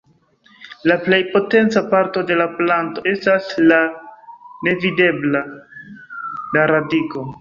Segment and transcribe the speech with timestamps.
[0.91, 3.79] La plej potenca parto de la planto estas la
[4.69, 5.43] nevidebla:
[6.57, 7.29] la radiko.